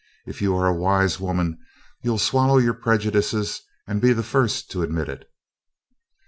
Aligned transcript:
If 0.25 0.41
you 0.41 0.55
are 0.55 0.65
a 0.65 0.73
wise 0.73 1.19
woman 1.19 1.59
you'll 2.01 2.17
swallow 2.17 2.57
your 2.57 2.73
prejudices 2.73 3.61
and 3.85 4.01
be 4.01 4.13
the 4.13 4.23
first 4.23 4.71
to 4.71 4.81
admit 4.81 5.07
it." 5.07 5.29